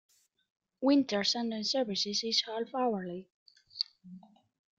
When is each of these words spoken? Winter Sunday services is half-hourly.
Winter 0.81 1.23
Sunday 1.23 1.61
services 1.61 2.23
is 2.23 2.41
half-hourly. 2.47 3.29